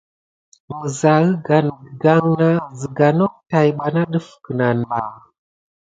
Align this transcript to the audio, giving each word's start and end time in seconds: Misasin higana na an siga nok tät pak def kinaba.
Misasin 0.69 1.23
higana 1.83 2.29
na 2.39 2.47
an 2.63 2.73
siga 2.79 3.07
nok 3.17 3.33
tät 3.49 3.67
pak 3.77 3.93
def 4.13 4.27
kinaba. 4.43 5.01